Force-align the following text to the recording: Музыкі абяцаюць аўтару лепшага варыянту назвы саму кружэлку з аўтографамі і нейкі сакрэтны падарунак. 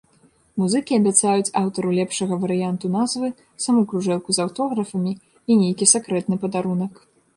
Музыкі 0.61 0.95
абяцаюць 0.99 1.53
аўтару 1.61 1.89
лепшага 1.97 2.33
варыянту 2.45 2.85
назвы 2.95 3.27
саму 3.67 3.81
кружэлку 3.91 4.29
з 4.39 4.45
аўтографамі 4.47 5.13
і 5.21 5.51
нейкі 5.61 5.85
сакрэтны 5.93 6.35
падарунак. 6.47 6.93